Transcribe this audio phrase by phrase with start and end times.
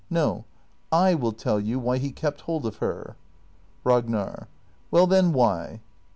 [0.09, 3.15] No, / will tell you why he kept hold of her.
[3.83, 4.47] Ragnar.
[4.89, 5.81] Well then, why